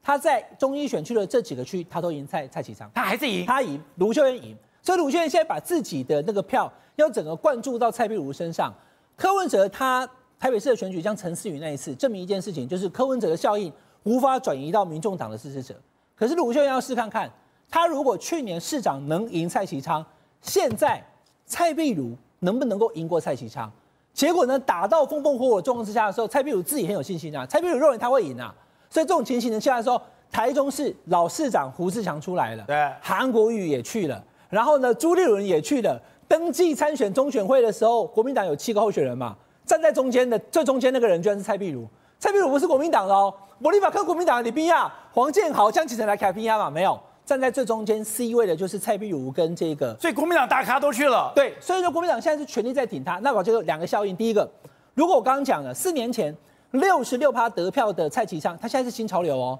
[0.00, 4.56] 她在中一选区的这几个区，她都赢蔡蔡启昌，她还是赢，她赢，卢秀燕赢。
[4.82, 8.72] 所以卢秀燕现在把自己的那个票要整个灌注到蔡壁如身上。
[9.16, 13.72] 柯文哲他台北市的选举像陈思宇那一次，证明一件事情，就是柯文哲的效应。
[14.06, 15.74] 无法转移到民众党的支持者。
[16.14, 17.28] 可是卢秀燕要试看看，
[17.68, 20.04] 他如果去年市长能赢蔡其昌，
[20.40, 21.04] 现在
[21.44, 23.70] 蔡壁如能不能够赢过蔡其昌？
[24.14, 28.54] 结果呢，打到风风火火状况之下的时候，蔡壁如自己很有信心啊，蔡壁如认为他会赢啊。
[28.88, 36.00] 所以这种情形呢，下来的时候，台中市老市长胡志强出来了，对，韩国瑜也去了，然后呢，朱立伦也去了。
[36.28, 41.86] 登记参选中选会的时候，国民党有七个候选人嘛，站在中间的最中间那个人居然是蔡壁如。
[42.18, 51.32] 蔡壁如不是国民党的哦，摩利法克国民党的李冰亚、黄建豪、江启臣来凯冰亚嘛，没有站在最中间 C 位的就是蔡壁如跟这个，所以国民党大咖都去了。
[51.34, 53.18] 对，所以说国民党现在是全力在挺他。
[53.18, 54.48] 那我就有两个效应，第一个，
[54.94, 56.34] 如果我刚刚讲了四年前
[56.70, 59.58] 六十六趴得票的蔡其昌，他现在是新潮流哦，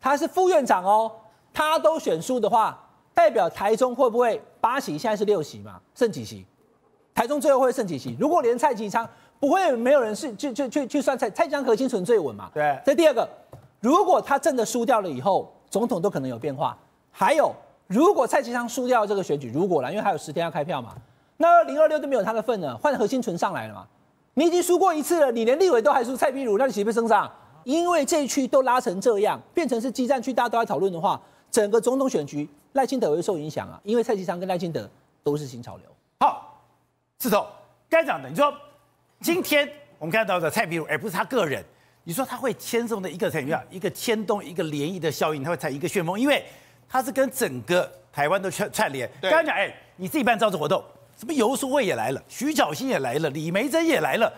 [0.00, 1.10] 他是副院长哦，
[1.52, 2.82] 他都选输的话。
[3.14, 4.98] 代表台中会不会八席？
[4.98, 6.44] 现在是六席嘛，剩几席？
[7.14, 8.14] 台中最后会剩几席？
[8.20, 12.50] 如果连蔡其昌不会，没有人是去去去去算蔡蔡其昌核心存最稳嘛？
[12.54, 12.78] 对。
[12.84, 13.28] 这第二个，
[13.80, 16.76] 如果他真的输掉了以后，总统都可能有变化。
[17.10, 17.54] 还有，
[17.86, 20.94] 如果蔡其昌输掉这个选举，如果啦，因为还有十天要开票嘛，
[21.36, 23.86] 那二零二六就没有他的份了，换核心存上来了嘛？
[24.34, 27.30] 你已经输过一次了，你连立委都还输蔡壁如，那你岂不是升上？
[27.64, 31.20] 因为这一区都拉成这样，变成是激战区，大家都在讨论的话，
[31.50, 32.48] 整个总统选举。
[32.72, 34.86] 赖清德会受影响啊，因为蔡其昌跟赖清德
[35.24, 35.86] 都是新潮流。
[36.20, 36.60] 好，
[37.18, 37.46] 刺头
[37.88, 38.52] 该讲的，你说
[39.20, 41.64] 今天我们看到的蔡壁如，而不是他个人，
[42.04, 43.62] 你说他会牵动的一个怎样？
[43.70, 46.44] 一个牵动，一个涟漪的效应，他会产一个旋风，因为
[46.88, 49.10] 他是跟整个台湾都串串联。
[49.20, 50.84] 刚刚讲，哎，你自己办造势活动，
[51.16, 54.32] 什么游淑慧也来了，徐巧芯也来了，李梅珍也来了，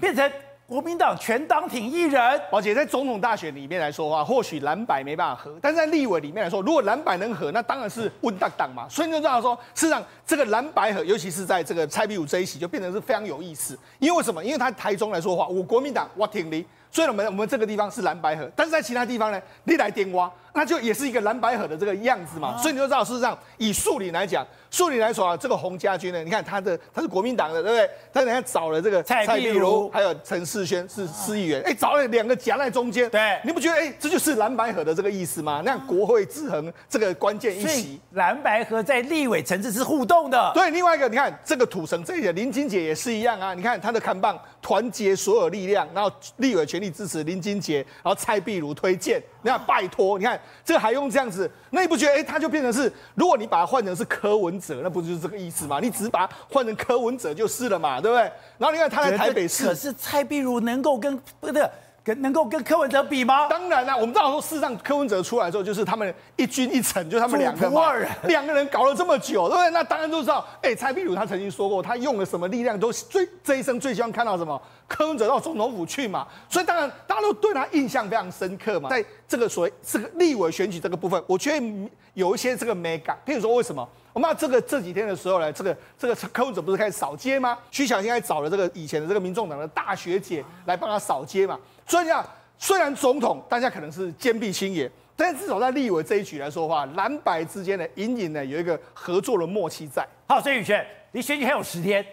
[0.00, 0.30] 变成。
[0.68, 2.20] 国民党全当挺一人，
[2.52, 8.86] 而且在总统大选里面来说的话，或许蓝白没办法合，但是在立委里面来说，如果蓝白能合，那当然是稳当当嘛。
[8.86, 13.78] 所以你就知道说，事实上这个蓝白合，尤其是在这个蔡壁如这一席，就变成是非常有意思。
[13.98, 14.44] 因为什么？
[14.44, 22.58] 因为他台中来说的话，我国民党我挺你，所以我们我们这个地方是蓝白合，但是在其他地方呢，你来电挖，那就也是一个蓝白合的这个样子嘛。
[22.58, 24.44] 所以你就知道，事实上以树林来讲。
[24.70, 27.88] 数理来说啊，这个洪家军呢，你看他的他是国民党的，对不对？
[28.12, 35.62] 他人家找了这个蔡壁如，还有陈世轩是市议员，哎，找了两个夹在中间，对，你不觉得哎，这就是蓝白合的这个意思吗？
[35.64, 40.52] 那样国会制衡这个关键一席，蓝白合在立委层次是互动的。
[40.52, 55.38] 对，另外一个你看这个土城这一点，林金杰也是一样啊，你看他的看棒团结所有力量，然后立委全力支持林金杰，然后蔡壁如推荐，你看拜托，你看这个还用这样子，那你不觉得哎，他就变成是，如果你把它换成是柯文哲，那不就是这个？
[55.38, 58.22] 意思吗，你只是把它换成柯文哲就是了嘛，对不对？
[58.58, 61.62] 然后你看他在台北市，可是蔡壁如能够跟不对，
[62.08, 63.48] 跟能够跟柯文哲比吗？
[63.48, 67.92] 当然啦、啊，我们知道说，事实上柯文哲出来之后，就是他们一军一城，就他们两个嘛，
[68.22, 69.70] 两个人搞了这么久，对不对？
[69.72, 74.58] 那当然都知道，哎，蔡壁如他曾经说过，他用了什么力量，都最这一生最希望看到什么？
[74.86, 78.88] 柯文哲到总统府去嘛，所以当然大家都对他印象非常深刻嘛。
[78.88, 83.18] 在这个所谓这个立委选举这个部分，我觉得有一些这个美感。
[83.26, 83.86] 譬如说，为什么？
[84.14, 87.58] 我们这个这几天的时候呢，这个这个柯文哲不是开始扫街吗？
[87.70, 91.58] 徐小新还找了这个以前的这个民众党的大学姐来帮他扫街嘛。
[91.88, 92.24] 所以你看，
[92.58, 100.06] 虽然总统大家可能是坚壁清野，但是至少在立委这一局来说的话，蓝白之间呢隐隐呢有一个合作的默契在。
[100.28, 102.04] 好，所以宇轩，离选举还有十天。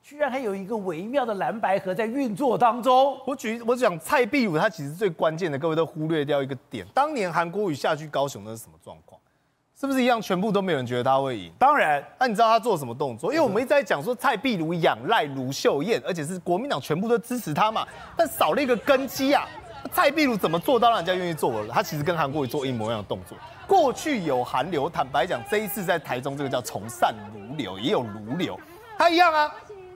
[0.00, 3.20] 居然还有一个微妙的蓝白合在运作当中。
[3.26, 6.86] 我举我讲蔡壁如，他其实最关键的，各位都忽略掉一个点。
[6.94, 9.07] 当年韩国瑜下去高雄，那是什么状况？
[9.80, 10.20] 是不是一样？
[10.20, 11.52] 全部都没有人觉得他会赢？
[11.56, 12.04] 当然。
[12.18, 13.32] 那你知道他做什么动作？
[13.32, 17.86] 因为我们一直在讲说蔡壁如仰赖卢秀燕，而且是国民党全部都支持他嘛。
[18.16, 19.46] 但少了一个根基啊。
[19.92, 21.68] 蔡壁如怎么做到让人家愿意做了？
[21.72, 23.38] 他其实跟韩国瑜做一模一样的动作。
[23.68, 28.58] 过去有韩流，坦白讲，这一次在台中这个叫从善如流，也有如流，
[28.98, 29.48] 他一样啊。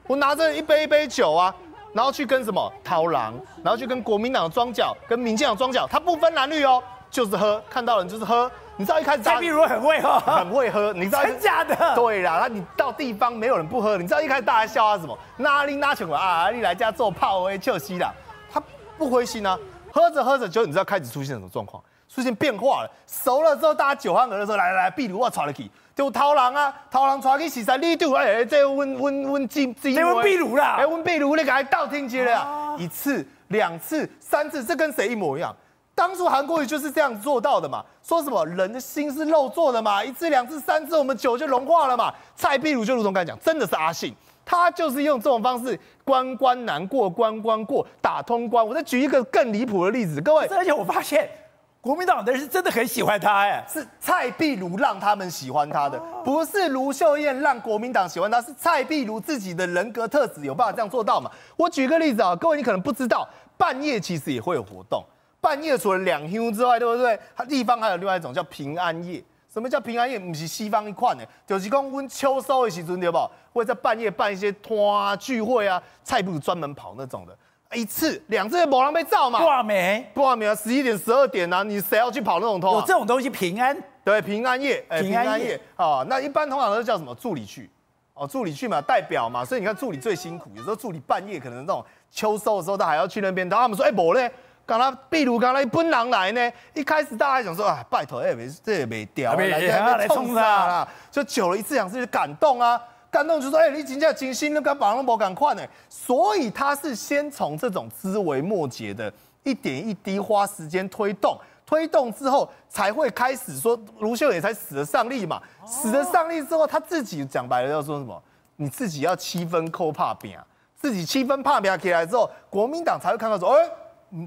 [0.06, 1.52] 我拿着一杯一杯酒啊，
[1.92, 8.48] 然后去跟什么掏狼，然后去跟国民党的庄脚，跟民进党庄脚，他不分蓝绿哦，就是喝，看到人就是喝。
[8.82, 11.94] 你知道一开始蔡壁如很会喝，很会喝，你知道真假的？
[11.94, 15.16] 对啦，那你到地方没有人不喝，你知道一开始大家笑他什么？
[15.36, 16.50] 哪里哪穷啊？
[16.50, 18.12] 你来家做炮哎，就吸啦，
[18.52, 18.60] 他
[18.98, 19.56] 不灰心啊，
[19.92, 21.80] 喝着喝着就你知道开始出现什么状况？
[22.08, 25.70] 出现变化了，熟了之后大家酒酣耳热的时候，来来来，壁如我带你去。
[25.94, 35.54] 就偷人啊，偷人带去洗三里渡，哎，这温温温金金，这温壁如啦，哎，温壁如，你给他倒听接了，啊、一次、两次、三次，这跟谁一模一样？
[36.02, 42.12] 当初韩国瑜就是这样做到的嘛，说什么人的心是肉做的嘛，一次、两次、三次，我们酒就融化了嘛。
[42.34, 44.12] 蔡壁如就如同刚才讲，真的是阿信，
[44.44, 48.66] 他就是用这种方式关关难过关关过，打通关。
[48.66, 51.30] 我再举一个更离谱的例子，各位，而且我发现。
[51.80, 61.30] 国民党的人是真的很喜欢他，哎，是蔡壁如让他们喜欢他的，不是卢秀燕让国民党喜欢他，是蔡壁如自己的人格特质有办法这样做到嘛？
[61.56, 65.04] 我举个例子啊，各位你可能不知道，半夜其实也会有活动，
[65.42, 67.18] 半夜除了两休之外，对不对？
[67.34, 69.20] 它地方还有另外一种叫平安夜。
[69.52, 70.18] 什么叫平安夜？
[70.18, 73.18] 不是西方一块呢，就是讲阮秋收的时阵，对不？
[73.52, 77.36] 会在半夜办一些团聚会啊，菜不专门跑那种的，
[77.76, 79.40] 一次两次某人被造嘛。
[79.40, 80.08] 挂没？
[80.14, 80.54] 挂没啊！
[80.54, 82.72] 十一点、十二点啊，你谁要去跑那种团？
[82.72, 83.76] 有这种东西平安？
[84.04, 86.06] 对，平安夜，平安夜啊、哦。
[86.08, 87.68] 那一般通常都叫什么助理去？
[88.14, 89.44] 哦，助理去嘛，代表嘛。
[89.44, 93.46] 所以你看助理最辛苦，有时候助理半夜可能那种秋收的时候，他还要去那边。
[93.50, 94.32] 然后他们说，哎、欸，某咧。
[94.64, 100.88] 刚才，比如刚才一本人来呢，一开始大家还想说啊，拜托，哎，没这也没掉，来来来冲啥啦？
[101.10, 105.62] 就久了一次两次就感动啊，感动就说，哎，你真正精心，那跟把那么赶快呢？
[105.88, 118.22] 所以他是先从这种枝微末节的，一点一滴花时间推动，推动之后才会开始说，卢秀也才使得上力嘛，使得上力之后，他自己讲白了要说什么？
[118.56, 120.38] 你自己要七分扣怕饼，
[120.80, 123.68] 自己七分怕饼起来之后，国民党才会看到说，哎。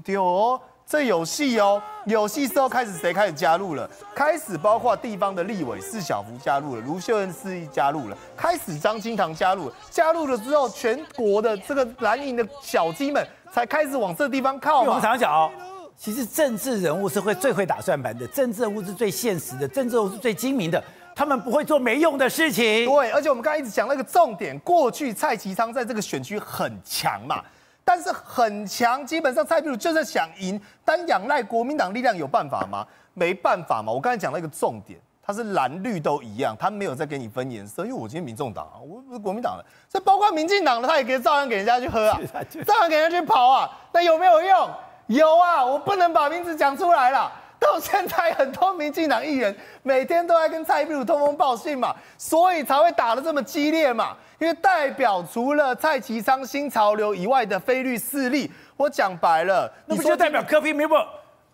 [0.04, 3.88] 对哦，这有戏哦，有戏之后开始谁开始加入了？
[4.14, 14.88] 开始包括地方的立委释小福加入了，卢秀恩示意加入了，开始张清堂加入了，加入了之后，全国的这个蓝营的小鸡们才开始往这地方靠嘛。
[14.88, 15.50] 我们常讲哦，
[15.96, 20.82] 其实政治人物是会最会打算盘的，政治人物是最现实的，政治人物是最精明的，
[21.14, 22.86] 他们不会做没用的事情。
[22.86, 27.40] 对，而且我们刚才一直讲那个重点，过去蔡其昌在这个选区很强嘛。
[27.88, 32.84] 但是很强，基本上蔡壁如就是想赢，但仰赖国民党力量有办法吗？
[33.14, 33.92] 没办法嘛。
[33.92, 42.18] 我刚才讲了一个重点，他是蓝绿都一样，他没有再给你分颜色，因为我今天民众党啊，我不是国民党的，所以包括民进党的，他也可以照样给人家去喝啊，
[42.66, 43.70] 照样给人家去跑啊。
[43.92, 44.70] 那有没有用？
[45.06, 47.30] 有啊，我不能把名字讲出来了。
[47.58, 54.16] 到现在很多民进党议员每天都在跟蔡壁如通风报信嘛，所以才会打得这么激烈嘛。
[54.38, 60.88] 因为代表除了蔡其昌新潮流以外的菲律势力，我讲白了，那不就代表柯 P 没有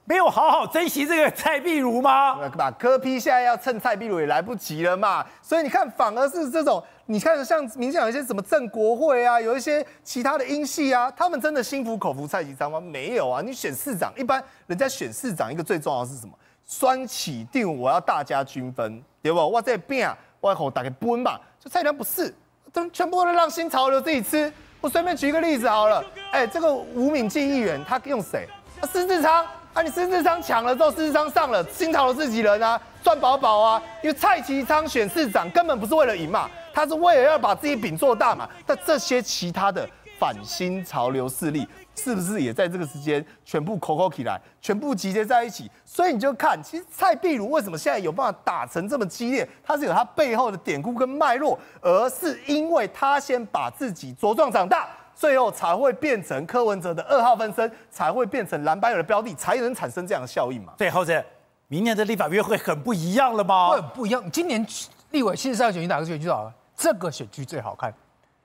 [0.04, 2.36] 没有好好珍惜这个蔡壁如吗？
[2.58, 5.24] 把柯 P 现在要趁蔡壁如也来不及了嘛。
[5.40, 12.80] 所以你看，反而是这种，你看像民进党有一些什么正国会啊，有一些其他的英系啊，他们真的心服口服蔡其昌吗？
[12.80, 13.40] 没有啊。
[13.40, 16.32] 你选市长，一般人家选市长一个最重要的是什么？
[16.66, 19.38] 双起定，我要大家均分，对不？
[19.38, 21.38] 我在变，我要大家分嘛。
[21.60, 22.34] 就蔡良不是。
[22.72, 24.52] 都全部都让新潮流自己吃。
[24.80, 28.48] 我随便举一个例子好了，哎、欸，这个吴敏记议员他用谁？
[28.80, 33.82] 啊，施智昌啊，你施志昌抢了之后，施志昌上了，新潮流自己人啊，赚饱饱啊。
[34.02, 38.48] 因为蔡其昌选市长根本不是为了赢嘛，他是为了要把自己饼做大嘛。
[38.66, 41.68] 但这些其他的反新潮流势力。
[41.94, 45.70] 是不是也在这个时间全部口口起来，全部集结在一起？
[45.84, 49.48] 所以你就看，其实蔡壁如为什么现在有办法打成这么激烈？
[49.62, 60.72] 他是有他背后的典故跟脉络，而是因为他先把自己茁壮长大，最后才会变成柯文哲的二号分身，才会变成蓝白尔的标的，才能产生这样的效应嘛。
[60.78, 61.22] 对，浩哲，
[61.68, 63.68] 明年的立法院会很不一样了吗？
[63.68, 64.30] 会很不一样。
[64.30, 64.66] 今年
[65.10, 66.50] 立委七十三个选区哪个选区最好？
[66.74, 67.92] 这个选区最好看，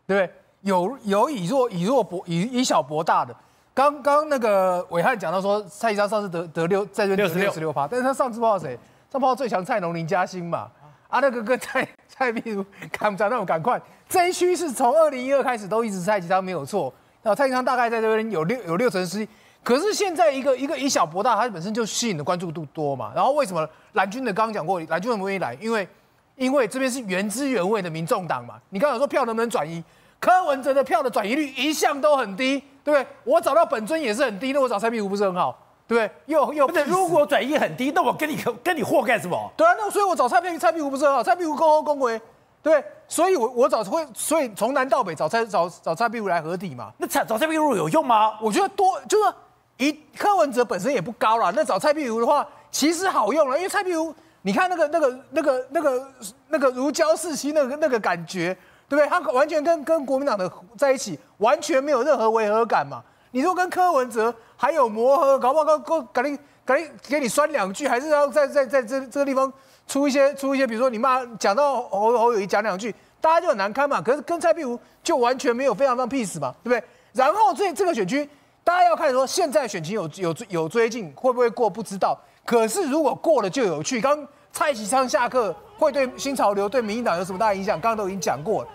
[0.06, 0.34] 对不对？
[0.67, 3.34] 有有以弱以弱博以以小博大的，
[3.73, 7.71] 刚刚那个伟汉讲到说蔡其昌上次得得六在这边得六十六。
[7.71, 8.77] 趴，但是他上次碰到谁？
[9.10, 10.69] 上次碰到最强蔡农林嘉欣嘛，
[11.08, 19.25] 啊那个跟蔡蔡壁如赶不上那种赶快，这一区是从二零一二开始都一直蔡其昌没有错，那蔡其昌大概在这边有六有六成十，
[19.63, 25.88] 可是现在一个一个以小博大，它本身就吸引的关注度多嘛，然后为什么蓝军的刚刚讲过，蓝军很不愿意来，因为
[26.36, 29.82] 因为这边是原汁原味的民众党嘛，你刚刚说票能不能转移？
[30.19, 33.08] 柯文哲的票的转移率一向都很低，对不对？
[33.23, 35.56] 我找到本尊也是很低，那我找蔡壁如不是很好，
[35.88, 36.12] 对不对？
[36.25, 39.51] 又又不是，如果转移很低，那我跟你跟你货干什么？
[39.56, 42.19] 对啊，那所以我找蔡壁蔡壁如不是很好，蔡壁如恭候恭维，
[42.63, 42.84] 对？
[43.08, 46.91] 所以我我找会，所以从南到北找蔡找找蔡壁如来合体嘛。
[46.97, 48.38] 那找找蔡壁如有用吗？
[48.41, 49.34] 我觉得多就是
[49.77, 56.08] 一柯文哲本身也不高了，那找蔡壁如的话其实好用了，因为蔡壁如你看那个那个那个那个
[56.49, 58.58] 那个如胶似漆那个那个感觉。
[58.89, 59.08] 对不对？
[59.08, 63.04] 他完全跟跟国民党的在一起，完全没有任何违和感嘛。
[63.32, 69.52] 你说跟柯文哲还有磨合，搞不好搞搞赶紧赶紧给你酸两句，还是要在在在这这个地方
[69.88, 74.02] 出一些出一些，比如说你骂讲到侯侯友谊讲两句，大家就很难堪嘛。
[74.02, 76.84] 可是跟蔡壁如就完全没有非常非常 peace 嘛，对不对？
[77.13, 78.28] 然后这这个选区，
[78.63, 82.17] 大家要看说现在选情有有有追进，会不会过不知道。
[82.45, 84.00] 可是如果过了就有趣。
[84.00, 87.80] 刚蔡其昌下课会对新潮流对民进党有什么大影响？
[87.80, 88.69] 刚刚都已经讲过了。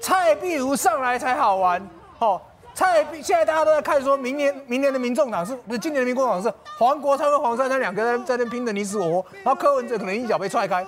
[0.00, 2.40] 蔡壁如上来才好玩，哦，
[2.74, 10.86] 蔡壁现在大家都在看，说明年明年的民众党是不是今年的民众党是黄国昌跟黄珊珊两个人在那拼的你死我活，然后柯文哲可能一脚被踹开，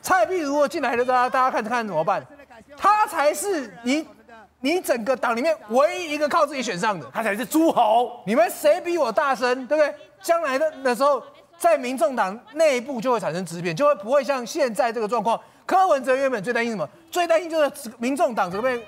[0.00, 2.24] 蔡壁如果进来的大家大家看看怎么办？
[2.76, 4.06] 他才是你
[4.60, 8.22] 你整个党里面唯一一个靠自己选上的，他才是诸侯。
[8.24, 9.94] 你们谁比我大声，对不对？
[10.22, 11.20] 将来的的时候，
[11.58, 15.38] 在民众党内部就会产生质变，就会不会像现在这个状况。
[15.66, 16.88] 柯文哲原本最担心什么？
[17.10, 18.80] 最担心就是民众党这边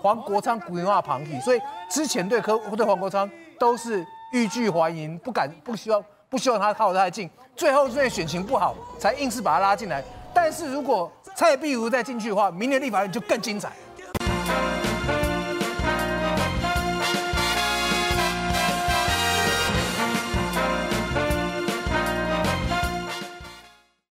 [0.00, 3.28] 黄国昌古灵话旁体，所以之前对柯对黄国昌
[3.58, 10.02] 都是欲拒还迎，不敢不希望不希望他靠得太近，最后因为选情不好，才硬是把他拉进来。
[10.32, 13.72] 但是如果蔡壁如再进去的话，明年立法院就更精彩。